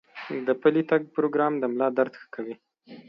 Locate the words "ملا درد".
1.73-2.13